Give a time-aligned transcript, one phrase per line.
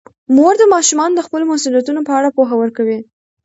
[0.35, 2.99] مور د ماشومانو د خپلو مسوولیتونو په اړه پوهه ورکوي.